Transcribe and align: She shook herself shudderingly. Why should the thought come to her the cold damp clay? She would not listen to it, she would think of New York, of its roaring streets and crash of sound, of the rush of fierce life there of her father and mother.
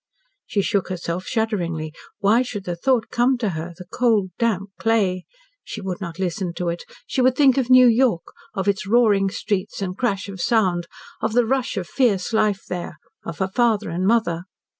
She 0.47 0.63
shook 0.63 0.89
herself 0.89 1.25
shudderingly. 1.27 1.93
Why 2.17 2.41
should 2.41 2.63
the 2.63 2.75
thought 2.75 3.09
come 3.11 3.37
to 3.37 3.49
her 3.49 3.75
the 3.77 3.85
cold 3.85 4.31
damp 4.39 4.71
clay? 4.79 5.25
She 5.63 5.79
would 5.79 6.01
not 6.01 6.17
listen 6.17 6.55
to 6.55 6.69
it, 6.69 6.85
she 7.05 7.21
would 7.21 7.35
think 7.35 7.55
of 7.55 7.69
New 7.69 7.85
York, 7.85 8.23
of 8.55 8.67
its 8.67 8.87
roaring 8.87 9.29
streets 9.29 9.79
and 9.79 9.95
crash 9.95 10.27
of 10.27 10.41
sound, 10.41 10.87
of 11.21 11.33
the 11.33 11.45
rush 11.45 11.77
of 11.77 11.85
fierce 11.85 12.33
life 12.33 12.63
there 12.67 12.97
of 13.23 13.37
her 13.37 13.47
father 13.53 13.91
and 13.91 14.07
mother. 14.07 14.45